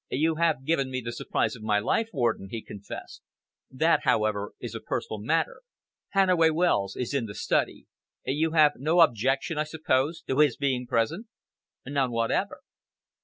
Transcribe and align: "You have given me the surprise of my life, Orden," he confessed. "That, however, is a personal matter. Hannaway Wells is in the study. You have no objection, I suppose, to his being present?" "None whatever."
"You 0.09 0.37
have 0.37 0.65
given 0.65 0.89
me 0.89 1.01
the 1.01 1.11
surprise 1.11 1.55
of 1.55 1.61
my 1.61 1.77
life, 1.77 2.09
Orden," 2.11 2.47
he 2.49 2.63
confessed. 2.63 3.21
"That, 3.69 3.99
however, 4.01 4.53
is 4.59 4.73
a 4.73 4.79
personal 4.79 5.19
matter. 5.19 5.61
Hannaway 6.09 6.49
Wells 6.49 6.95
is 6.95 7.13
in 7.13 7.27
the 7.27 7.35
study. 7.35 7.85
You 8.25 8.53
have 8.53 8.77
no 8.77 9.01
objection, 9.01 9.59
I 9.59 9.63
suppose, 9.63 10.23
to 10.23 10.39
his 10.39 10.57
being 10.57 10.87
present?" 10.87 11.27
"None 11.85 12.09
whatever." 12.09 12.61